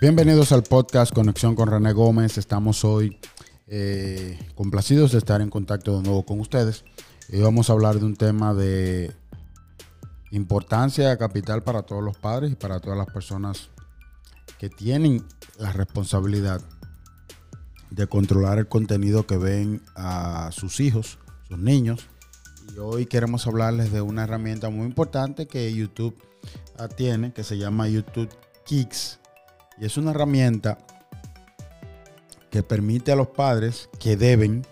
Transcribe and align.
Bienvenidos 0.00 0.50
al 0.52 0.62
podcast 0.62 1.12
Conexión 1.12 1.54
con 1.54 1.68
René 1.68 1.92
Gómez. 1.92 2.38
Estamos 2.38 2.86
hoy 2.86 3.18
eh, 3.66 4.38
complacidos 4.54 5.12
de 5.12 5.18
estar 5.18 5.42
en 5.42 5.50
contacto 5.50 5.98
de 5.98 6.02
nuevo 6.02 6.24
con 6.24 6.40
ustedes. 6.40 6.86
Y 7.28 7.42
vamos 7.42 7.68
a 7.68 7.74
hablar 7.74 7.98
de 7.98 8.06
un 8.06 8.16
tema 8.16 8.54
de 8.54 9.14
importancia 10.30 11.18
capital 11.18 11.62
para 11.62 11.82
todos 11.82 12.02
los 12.02 12.16
padres 12.16 12.52
y 12.52 12.54
para 12.54 12.80
todas 12.80 12.96
las 12.96 13.08
personas 13.08 13.68
que 14.58 14.70
tienen 14.70 15.22
la 15.58 15.70
responsabilidad 15.70 16.62
de 17.90 18.06
controlar 18.06 18.56
el 18.56 18.68
contenido 18.68 19.26
que 19.26 19.36
ven 19.36 19.82
a 19.96 20.48
sus 20.50 20.80
hijos, 20.80 21.18
sus 21.46 21.58
niños. 21.58 22.06
Y 22.74 22.78
hoy 22.78 23.04
queremos 23.04 23.46
hablarles 23.46 23.92
de 23.92 24.00
una 24.00 24.24
herramienta 24.24 24.70
muy 24.70 24.86
importante 24.86 25.46
que 25.46 25.70
YouTube 25.74 26.16
tiene, 26.96 27.34
que 27.34 27.44
se 27.44 27.58
llama 27.58 27.86
YouTube 27.86 28.30
Kicks 28.64 29.19
y 29.80 29.86
es 29.86 29.96
una 29.96 30.10
herramienta 30.10 30.78
que 32.50 32.62
permite 32.62 33.12
a 33.12 33.16
los 33.16 33.28
padres 33.28 33.88
que 33.98 34.16
deben 34.16 34.66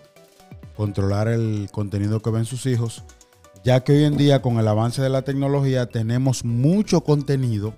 controlar 0.75 1.27
el 1.27 1.69
contenido 1.71 2.21
que 2.21 2.29
ven 2.29 2.45
sus 2.45 2.65
hijos, 2.67 3.03
ya 3.63 3.83
que 3.83 3.93
hoy 3.93 4.03
en 4.03 4.17
día 4.17 4.41
con 4.41 4.59
el 4.59 4.67
avance 4.67 5.01
de 5.01 5.09
la 5.09 5.23
tecnología 5.23 5.87
tenemos 5.87 6.45
mucho 6.45 7.01
contenido 7.01 7.73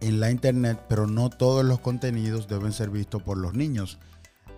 en 0.00 0.20
la 0.20 0.30
internet, 0.30 0.78
pero 0.88 1.06
no 1.06 1.28
todos 1.28 1.64
los 1.64 1.80
contenidos 1.80 2.46
deben 2.46 2.72
ser 2.72 2.90
vistos 2.90 3.22
por 3.22 3.36
los 3.36 3.54
niños. 3.54 3.98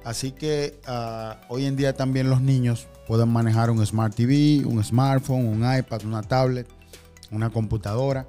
Así 0.04 0.32
que 0.32 0.80
ah, 0.86 1.40
hoy 1.48 1.64
en 1.64 1.76
día 1.76 1.94
también 1.94 2.28
los 2.28 2.42
niños 2.42 2.88
pueden 3.06 3.30
manejar 3.30 3.70
un 3.70 3.84
Smart 3.84 4.14
TV, 4.14 4.64
un 4.66 4.82
smartphone, 4.84 5.46
un 5.46 5.76
iPad, 5.76 6.04
una 6.04 6.22
tablet, 6.22 6.68
una 7.30 7.50
computadora 7.50 8.26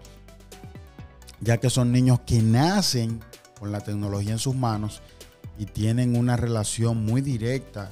ya 1.42 1.58
que 1.58 1.70
son 1.70 1.92
niños 1.92 2.22
que 2.26 2.42
nacen 2.42 3.20
con 3.60 3.72
la 3.72 3.82
tecnología 3.82 4.32
en 4.32 4.40
sus 4.40 4.56
manos 4.56 5.02
y 5.58 5.66
tienen 5.66 6.16
una 6.16 6.38
relación 6.38 7.06
muy 7.06 7.22
directa 7.22 7.92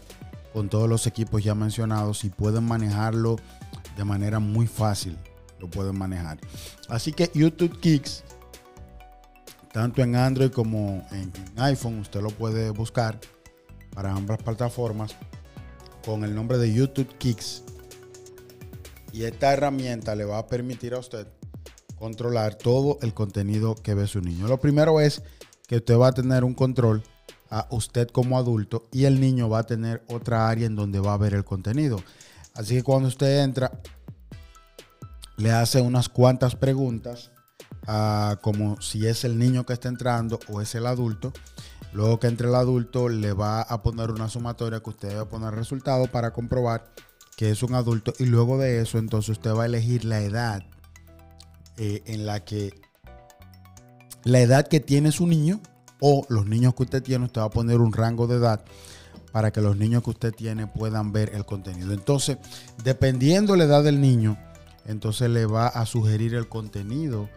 con 0.53 0.69
todos 0.69 0.89
los 0.89 1.05
equipos 1.07 1.43
ya 1.43 1.53
mencionados 1.55 2.23
y 2.23 2.29
pueden 2.29 2.63
manejarlo 2.63 3.35
de 3.97 4.03
manera 4.03 4.39
muy 4.39 4.67
fácil. 4.67 5.17
Lo 5.59 5.69
pueden 5.69 5.97
manejar. 5.97 6.39
Así 6.87 7.11
que 7.11 7.29
YouTube 7.33 7.79
Kicks, 7.79 8.23
tanto 9.73 10.01
en 10.01 10.15
Android 10.15 10.51
como 10.51 11.05
en, 11.11 11.31
iPhone, 11.57 11.99
usted 11.99 12.21
lo 12.21 12.29
puede 12.29 12.69
buscar 12.69 13.19
para 13.93 14.11
ambas 14.13 14.41
plataformas 14.41 15.15
con 16.05 16.23
el 16.23 16.33
nombre 16.33 16.57
de 16.57 16.73
YouTube 16.73 17.13
Kicks. 17.17 17.63
Y 19.11 19.23
esta 19.23 19.51
herramienta 19.51 20.15
le 20.15 20.23
va 20.23 20.37
a 20.37 20.47
permitir 20.47 20.93
a 20.93 20.99
usted 20.99 21.27
controlar 21.99 22.55
todo 22.55 22.97
el 23.01 23.13
contenido 23.13 23.75
que 23.75 23.93
ve 23.93 24.07
su 24.07 24.21
niño. 24.21 24.47
Lo 24.47 24.59
primero 24.59 25.01
es 25.01 25.21
que 25.67 25.77
usted 25.77 25.97
va 25.97 26.07
a 26.07 26.13
tener 26.13 26.43
un 26.43 26.53
control 26.55 27.03
a 27.51 27.67
usted 27.71 28.07
como 28.07 28.37
adulto 28.37 28.87
y 28.91 29.05
el 29.05 29.19
niño 29.19 29.49
va 29.49 29.59
a 29.59 29.63
tener 29.63 30.03
otra 30.07 30.49
área 30.49 30.65
en 30.65 30.75
donde 30.75 30.99
va 30.99 31.13
a 31.13 31.17
ver 31.17 31.33
el 31.33 31.43
contenido. 31.43 32.01
Así 32.55 32.75
que 32.75 32.83
cuando 32.83 33.07
usted 33.07 33.43
entra, 33.43 33.71
le 35.37 35.51
hace 35.51 35.81
unas 35.81 36.09
cuantas 36.09 36.55
preguntas, 36.55 37.31
como 38.41 38.79
si 38.81 39.07
es 39.07 39.23
el 39.23 39.37
niño 39.37 39.65
que 39.65 39.73
está 39.73 39.89
entrando 39.89 40.39
o 40.47 40.61
es 40.61 40.75
el 40.75 40.85
adulto. 40.85 41.33
Luego 41.91 42.19
que 42.19 42.27
entre 42.27 42.47
el 42.47 42.55
adulto, 42.55 43.09
le 43.09 43.33
va 43.33 43.61
a 43.61 43.81
poner 43.81 44.11
una 44.11 44.29
sumatoria 44.29 44.79
que 44.79 44.89
usted 44.91 45.17
va 45.17 45.21
a 45.21 45.29
poner 45.29 45.55
resultado 45.55 46.05
para 46.07 46.31
comprobar 46.31 46.85
que 47.35 47.49
es 47.49 47.63
un 47.63 47.73
adulto. 47.73 48.13
Y 48.19 48.25
luego 48.25 48.57
de 48.57 48.81
eso, 48.81 48.99
entonces 48.99 49.29
usted 49.29 49.55
va 49.55 49.63
a 49.63 49.67
elegir 49.67 50.05
la 50.05 50.21
edad 50.21 50.63
eh, 51.79 52.03
en 52.05 52.25
la 52.25 52.43
que 52.43 52.73
la 54.23 54.41
edad 54.41 54.67
que 54.67 54.79
tiene 54.79 55.11
su 55.11 55.25
niño 55.25 55.61
o 56.01 56.25
los 56.29 56.45
niños 56.45 56.75
que 56.75 56.83
usted 56.83 57.01
tiene, 57.01 57.25
usted 57.25 57.41
va 57.41 57.45
a 57.45 57.49
poner 57.49 57.79
un 57.79 57.93
rango 57.93 58.27
de 58.27 58.35
edad 58.35 58.63
para 59.31 59.51
que 59.51 59.61
los 59.61 59.77
niños 59.77 60.03
que 60.03 60.09
usted 60.09 60.33
tiene 60.33 60.67
puedan 60.67 61.11
ver 61.11 61.31
el 61.33 61.45
contenido. 61.45 61.93
Entonces, 61.93 62.37
dependiendo 62.83 63.55
la 63.55 63.63
edad 63.63 63.83
del 63.83 64.01
niño, 64.01 64.37
entonces 64.85 65.29
le 65.29 65.45
va 65.45 65.67
a 65.67 65.85
sugerir 65.85 66.33
el 66.35 66.49
contenido 66.49 67.29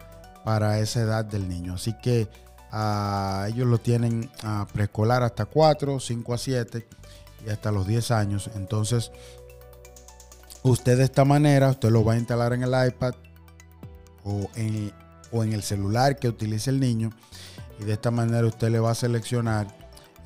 para 0.43 0.79
esa 0.79 1.01
edad 1.01 1.23
del 1.23 1.47
niño. 1.47 1.75
Así 1.75 1.93
que 2.01 2.27
a 2.71 3.45
ellos 3.49 3.67
lo 3.67 3.77
tienen 3.77 4.29
a 4.43 4.67
preescolar 4.73 5.23
hasta 5.23 5.45
4, 5.45 5.99
5 5.99 6.33
a 6.33 6.37
7 6.37 6.87
y 7.45 7.49
hasta 7.49 7.71
los 7.71 7.87
10 7.87 8.11
años. 8.11 8.49
Entonces, 8.55 9.11
usted 10.63 10.97
de 10.97 11.03
esta 11.03 11.23
manera, 11.25 11.69
usted 11.69 11.91
lo 11.91 12.03
va 12.03 12.13
a 12.13 12.17
instalar 12.17 12.53
en 12.53 12.63
el 12.63 12.87
iPad, 12.87 13.13
o 14.23 14.49
en, 14.55 14.91
o 15.31 15.43
en 15.43 15.53
el 15.53 15.63
celular 15.63 16.17
que 16.17 16.27
utilice 16.27 16.69
el 16.69 16.79
niño. 16.79 17.11
Y 17.79 17.85
de 17.85 17.93
esta 17.93 18.11
manera 18.11 18.45
usted 18.45 18.69
le 18.69 18.79
va 18.79 18.91
a 18.91 18.95
seleccionar 18.95 19.67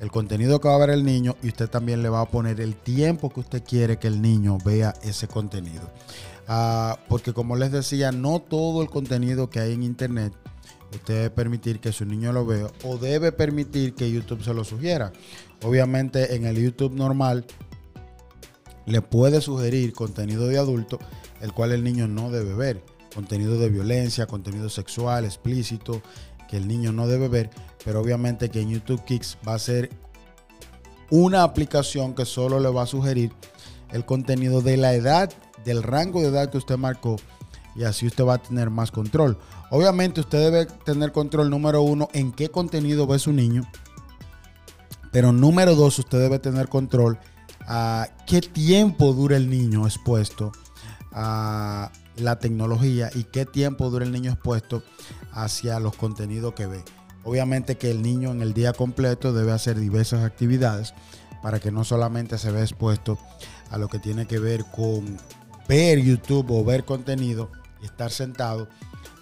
el 0.00 0.10
contenido 0.10 0.60
que 0.60 0.68
va 0.68 0.76
a 0.76 0.78
ver 0.78 0.90
el 0.90 1.04
niño 1.04 1.36
y 1.42 1.48
usted 1.48 1.68
también 1.68 2.02
le 2.02 2.08
va 2.08 2.20
a 2.20 2.28
poner 2.28 2.60
el 2.60 2.76
tiempo 2.76 3.30
que 3.30 3.40
usted 3.40 3.64
quiere 3.64 3.98
que 3.98 4.06
el 4.06 4.22
niño 4.22 4.58
vea 4.64 4.94
ese 5.02 5.26
contenido. 5.26 5.90
Ah, 6.46 6.98
porque 7.08 7.32
como 7.32 7.56
les 7.56 7.72
decía, 7.72 8.12
no 8.12 8.40
todo 8.40 8.82
el 8.82 8.88
contenido 8.88 9.50
que 9.50 9.60
hay 9.60 9.72
en 9.74 9.82
internet 9.82 10.32
usted 10.94 11.14
debe 11.14 11.30
permitir 11.30 11.80
que 11.80 11.92
su 11.92 12.04
niño 12.04 12.32
lo 12.32 12.46
vea 12.46 12.68
o 12.84 12.96
debe 12.96 13.32
permitir 13.32 13.94
que 13.94 14.10
YouTube 14.10 14.42
se 14.42 14.54
lo 14.54 14.64
sugiera. 14.64 15.12
Obviamente 15.62 16.34
en 16.34 16.46
el 16.46 16.56
YouTube 16.56 16.94
normal 16.94 17.44
le 18.86 19.02
puede 19.02 19.40
sugerir 19.40 19.92
contenido 19.92 20.46
de 20.46 20.58
adulto, 20.58 20.98
el 21.40 21.52
cual 21.52 21.72
el 21.72 21.84
niño 21.84 22.08
no 22.08 22.30
debe 22.30 22.54
ver 22.54 22.82
contenido 23.14 23.58
de 23.58 23.68
violencia, 23.68 24.26
contenido 24.26 24.68
sexual, 24.68 25.24
explícito, 25.24 26.02
que 26.48 26.56
el 26.56 26.66
niño 26.66 26.92
no 26.92 27.06
debe 27.06 27.28
ver, 27.28 27.50
pero 27.84 28.00
obviamente 28.00 28.48
que 28.48 28.60
en 28.60 28.70
YouTube 28.70 29.04
Kicks 29.04 29.38
va 29.46 29.54
a 29.54 29.58
ser 29.58 29.90
una 31.10 31.42
aplicación 31.42 32.14
que 32.14 32.24
solo 32.24 32.60
le 32.60 32.68
va 32.70 32.82
a 32.82 32.86
sugerir 32.86 33.32
el 33.92 34.04
contenido 34.04 34.60
de 34.60 34.76
la 34.76 34.94
edad, 34.94 35.32
del 35.64 35.82
rango 35.82 36.20
de 36.20 36.28
edad 36.28 36.50
que 36.50 36.58
usted 36.58 36.76
marcó 36.76 37.16
y 37.74 37.84
así 37.84 38.06
usted 38.06 38.24
va 38.24 38.34
a 38.34 38.42
tener 38.42 38.70
más 38.70 38.90
control. 38.90 39.38
Obviamente 39.70 40.20
usted 40.20 40.38
debe 40.38 40.66
tener 40.66 41.12
control 41.12 41.50
número 41.50 41.82
uno 41.82 42.08
en 42.12 42.32
qué 42.32 42.50
contenido 42.50 43.06
ve 43.06 43.18
su 43.18 43.32
niño, 43.32 43.62
pero 45.12 45.32
número 45.32 45.74
dos 45.74 45.98
usted 45.98 46.18
debe 46.18 46.38
tener 46.38 46.68
control 46.68 47.18
a 47.60 48.08
qué 48.26 48.40
tiempo 48.40 49.12
dura 49.12 49.36
el 49.36 49.48
niño 49.48 49.86
expuesto 49.86 50.52
a 51.12 51.92
la 52.20 52.38
tecnología 52.38 53.10
y 53.14 53.24
qué 53.24 53.44
tiempo 53.44 53.90
dura 53.90 54.04
el 54.04 54.12
niño 54.12 54.32
expuesto 54.32 54.82
hacia 55.32 55.80
los 55.80 55.96
contenidos 55.96 56.54
que 56.54 56.66
ve. 56.66 56.84
Obviamente 57.24 57.76
que 57.76 57.90
el 57.90 58.02
niño 58.02 58.30
en 58.30 58.42
el 58.42 58.54
día 58.54 58.72
completo 58.72 59.32
debe 59.32 59.52
hacer 59.52 59.78
diversas 59.78 60.24
actividades 60.24 60.94
para 61.42 61.60
que 61.60 61.70
no 61.70 61.84
solamente 61.84 62.38
se 62.38 62.50
vea 62.50 62.62
expuesto 62.62 63.18
a 63.70 63.78
lo 63.78 63.88
que 63.88 63.98
tiene 63.98 64.26
que 64.26 64.38
ver 64.38 64.64
con 64.64 65.18
ver 65.68 66.00
YouTube 66.00 66.50
o 66.50 66.64
ver 66.64 66.84
contenido 66.84 67.50
y 67.82 67.84
estar 67.84 68.10
sentado 68.10 68.68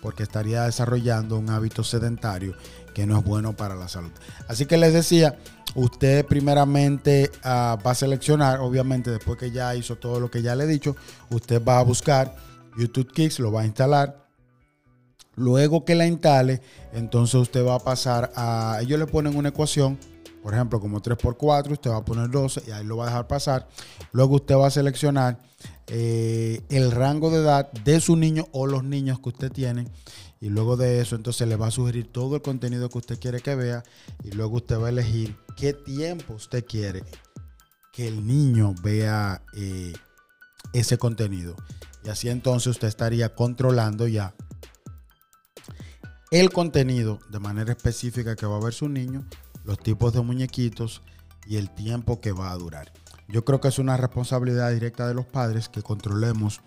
porque 0.00 0.22
estaría 0.22 0.62
desarrollando 0.62 1.38
un 1.38 1.50
hábito 1.50 1.82
sedentario 1.82 2.54
que 2.94 3.06
no 3.06 3.18
es 3.18 3.24
bueno 3.24 3.56
para 3.56 3.74
la 3.74 3.88
salud. 3.88 4.12
Así 4.48 4.66
que 4.66 4.76
les 4.76 4.92
decía, 4.92 5.36
usted 5.74 6.24
primeramente 6.24 7.30
ah, 7.42 7.76
va 7.84 7.90
a 7.90 7.94
seleccionar, 7.94 8.60
obviamente 8.60 9.10
después 9.10 9.38
que 9.38 9.50
ya 9.50 9.74
hizo 9.74 9.96
todo 9.96 10.20
lo 10.20 10.30
que 10.30 10.42
ya 10.42 10.54
le 10.54 10.64
he 10.64 10.66
dicho, 10.66 10.96
usted 11.30 11.62
va 11.62 11.78
a 11.78 11.82
buscar 11.82 12.36
YouTube 12.76 13.12
Kicks, 13.12 13.38
lo 13.40 13.52
va 13.52 13.62
a 13.62 13.66
instalar. 13.66 14.26
Luego 15.36 15.84
que 15.84 15.94
la 15.94 16.06
instale, 16.06 16.62
entonces 16.92 17.34
usted 17.34 17.64
va 17.64 17.74
a 17.74 17.78
pasar 17.78 18.32
a, 18.36 18.78
ellos 18.80 18.98
le 18.98 19.06
ponen 19.06 19.36
una 19.36 19.50
ecuación, 19.50 19.98
por 20.42 20.54
ejemplo, 20.54 20.80
como 20.80 21.02
3x4, 21.02 21.72
usted 21.72 21.90
va 21.90 21.98
a 21.98 22.04
poner 22.04 22.30
12 22.30 22.62
y 22.66 22.70
ahí 22.70 22.84
lo 22.84 22.96
va 22.96 23.04
a 23.04 23.08
dejar 23.08 23.26
pasar. 23.26 23.68
Luego 24.12 24.36
usted 24.36 24.56
va 24.56 24.68
a 24.68 24.70
seleccionar 24.70 25.38
eh, 25.88 26.62
el 26.70 26.90
rango 26.90 27.30
de 27.30 27.38
edad 27.38 27.70
de 27.72 28.00
su 28.00 28.16
niño 28.16 28.46
o 28.52 28.66
los 28.66 28.82
niños 28.82 29.20
que 29.20 29.28
usted 29.28 29.52
tiene. 29.52 29.88
Y 30.40 30.48
luego 30.48 30.76
de 30.76 31.00
eso, 31.00 31.16
entonces 31.16 31.46
le 31.48 31.56
va 31.56 31.66
a 31.66 31.70
sugerir 31.70 32.10
todo 32.12 32.36
el 32.36 32.42
contenido 32.42 32.88
que 32.88 32.98
usted 32.98 33.18
quiere 33.18 33.40
que 33.40 33.54
vea. 33.54 33.82
Y 34.22 34.30
luego 34.30 34.56
usted 34.56 34.80
va 34.80 34.86
a 34.86 34.90
elegir 34.90 35.36
qué 35.56 35.72
tiempo 35.72 36.34
usted 36.34 36.64
quiere 36.64 37.02
que 37.92 38.08
el 38.08 38.26
niño 38.26 38.74
vea 38.82 39.42
eh, 39.56 39.94
ese 40.72 40.98
contenido. 40.98 41.56
Y 42.06 42.08
así 42.08 42.28
entonces 42.28 42.68
usted 42.68 42.86
estaría 42.86 43.34
controlando 43.34 44.06
ya 44.06 44.32
el 46.30 46.52
contenido 46.52 47.18
de 47.30 47.40
manera 47.40 47.72
específica 47.72 48.36
que 48.36 48.46
va 48.46 48.58
a 48.58 48.64
ver 48.64 48.72
su 48.72 48.88
niño, 48.88 49.26
los 49.64 49.80
tipos 49.80 50.12
de 50.12 50.20
muñequitos 50.20 51.02
y 51.48 51.56
el 51.56 51.68
tiempo 51.68 52.20
que 52.20 52.30
va 52.30 52.52
a 52.52 52.56
durar. 52.56 52.92
Yo 53.26 53.44
creo 53.44 53.60
que 53.60 53.66
es 53.66 53.80
una 53.80 53.96
responsabilidad 53.96 54.70
directa 54.70 55.08
de 55.08 55.14
los 55.14 55.26
padres 55.26 55.68
que 55.68 55.82
controlemos 55.82 56.60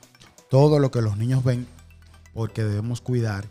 todo 0.50 0.78
lo 0.78 0.92
que 0.92 1.02
los 1.02 1.16
niños 1.16 1.42
ven 1.42 1.68
porque 2.34 2.66
debemos 2.66 3.00
cuidar 3.00 3.46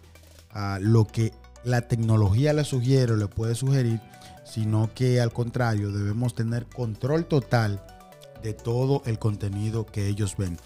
a 0.50 0.78
lo 0.82 1.06
que 1.06 1.32
la 1.64 1.88
tecnología 1.88 2.52
le 2.52 2.64
sugiere 2.64 3.14
o 3.14 3.16
le 3.16 3.28
puede 3.28 3.54
sugerir, 3.54 3.98
sino 4.44 4.90
que 4.94 5.22
al 5.22 5.32
contrario 5.32 5.90
debemos 5.90 6.34
tener 6.34 6.66
control 6.66 7.24
total 7.24 7.82
de 8.42 8.52
todo 8.52 9.02
el 9.06 9.18
contenido 9.18 9.86
que 9.86 10.06
ellos 10.06 10.36
ven 10.36 10.58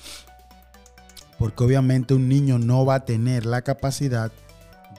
porque 1.42 1.64
obviamente 1.64 2.14
un 2.14 2.28
niño 2.28 2.60
no 2.60 2.86
va 2.86 2.94
a 2.94 3.04
tener 3.04 3.46
la 3.46 3.62
capacidad 3.62 4.30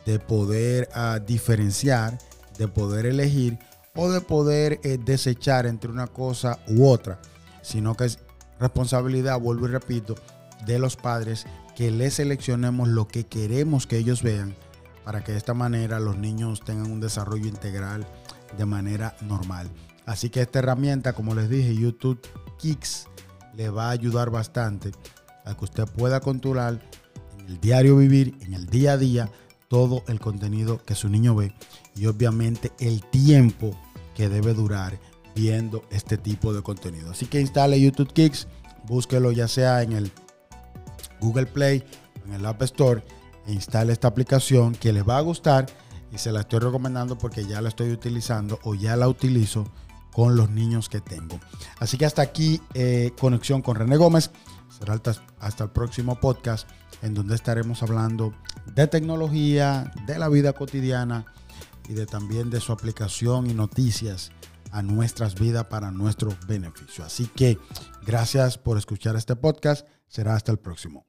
de 0.06 0.20
poder 0.20 0.90
ah, 0.94 1.22
diferenciar, 1.26 2.18
de 2.58 2.68
poder 2.68 3.06
elegir 3.06 3.58
o 3.96 4.12
de 4.12 4.20
poder 4.20 4.82
eh, 4.84 5.00
desechar 5.02 5.66
entre 5.66 5.90
una 5.90 6.08
cosa 6.08 6.60
u 6.68 6.86
otra, 6.86 7.22
sino 7.62 7.96
que 7.96 8.04
es 8.04 8.20
responsabilidad, 8.60 9.40
vuelvo 9.40 9.70
y 9.70 9.72
repito, 9.72 10.16
de 10.66 10.80
los 10.80 10.98
padres 10.98 11.46
que 11.78 11.92
les 11.92 12.16
seleccionemos 12.16 12.90
lo 12.90 13.08
que 13.08 13.26
queremos 13.26 13.88
que 13.88 13.98
ellos 13.98 14.22
vean 14.22 14.54
para 15.06 15.24
que 15.24 15.32
de 15.32 15.38
esta 15.38 15.54
manera 15.54 16.02
los 16.02 16.18
niños 16.18 16.60
tengan 16.66 16.92
un 16.92 17.00
desarrollo 17.00 17.48
integral 17.48 18.06
de 18.58 18.66
manera 18.66 19.16
normal. 19.22 19.70
Así 20.06 20.30
que 20.30 20.42
esta 20.42 20.60
herramienta, 20.60 21.14
como 21.14 21.36
les 21.36 21.48
dije, 21.50 21.74
YouTube 21.74 22.20
Kicks, 22.58 23.08
le 23.56 23.70
va 23.70 23.88
a 23.88 23.92
ayudar 23.92 24.30
bastante 24.30 24.92
a 25.46 25.56
que 25.56 25.66
usted 25.66 25.86
pueda 25.86 26.20
controlar 26.20 26.82
en 27.40 27.48
el 27.48 27.60
diario 27.60 27.98
vivir, 27.98 28.38
en 28.42 28.54
el 28.54 28.68
día 28.68 28.94
a 28.94 28.98
día, 28.98 29.30
todo 29.68 30.04
el 30.08 30.20
contenido 30.20 30.82
que 30.86 30.96
su 30.96 31.10
niño 31.10 31.36
ve 31.36 31.54
y 31.96 32.06
obviamente 32.06 32.72
el 32.80 33.04
tiempo 33.04 33.72
que 34.16 34.30
debe 34.30 34.54
durar 34.54 35.00
viendo 35.36 35.84
este 35.90 36.18
tipo 36.18 36.54
de 36.54 36.62
contenido. 36.62 37.12
Así 37.12 37.26
que 37.26 37.42
instale 37.42 37.82
YouTube 37.82 38.14
Kicks, 38.14 38.48
búsquelo 38.86 39.32
ya 39.32 39.48
sea 39.48 39.82
en 39.82 39.94
el 39.94 40.12
Google 41.20 41.48
Play, 41.48 41.84
en 42.26 42.34
el 42.34 42.46
App 42.46 42.62
Store, 42.64 43.04
e 43.48 43.54
instale 43.54 43.94
esta 43.94 44.08
aplicación 44.08 44.74
que 44.74 44.94
le 44.94 45.02
va 45.02 45.18
a 45.18 45.22
gustar 45.22 45.66
y 46.14 46.18
se 46.18 46.32
la 46.32 46.42
estoy 46.42 46.60
recomendando 46.60 47.18
porque 47.18 47.46
ya 47.46 47.62
la 47.62 47.70
estoy 47.70 47.92
utilizando 47.92 48.60
o 48.64 48.76
ya 48.76 48.96
la 48.96 49.08
utilizo 49.08 49.66
con 50.14 50.36
los 50.36 50.50
niños 50.52 50.88
que 50.88 51.02
tengo. 51.02 51.40
Así 51.80 51.98
que 51.98 52.06
hasta 52.06 52.22
aquí 52.22 52.62
eh, 52.76 53.12
conexión 53.20 53.62
con 53.62 53.76
René 53.76 53.98
Gómez. 53.98 54.30
Será 54.78 54.94
hasta, 54.94 55.16
hasta 55.40 55.64
el 55.66 55.70
próximo 55.70 56.20
podcast 56.20 56.68
en 57.02 57.14
donde 57.14 57.36
estaremos 57.36 57.84
hablando 57.84 58.34
de 58.74 58.88
tecnología, 58.88 59.92
de 60.08 60.18
la 60.18 60.30
vida 60.30 60.54
cotidiana 60.54 61.26
y 61.88 61.94
de 61.94 62.06
también 62.06 62.50
de 62.50 62.60
su 62.60 62.72
aplicación 62.72 63.50
y 63.50 63.54
noticias 63.54 64.32
a 64.72 64.82
nuestras 64.82 65.36
vidas 65.36 65.66
para 65.66 65.92
nuestro 65.92 66.36
beneficio. 66.48 67.06
Así 67.06 67.28
que 67.28 67.60
gracias 68.06 68.58
por 68.58 68.78
escuchar 68.78 69.16
este 69.16 69.36
podcast. 69.36 69.88
Será 70.08 70.36
hasta 70.36 70.52
el 70.52 70.60
próximo. 70.60 71.06